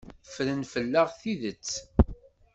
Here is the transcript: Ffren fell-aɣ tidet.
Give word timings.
Ffren 0.27 0.61
fell-aɣ 0.73 1.07
tidet. 1.19 1.69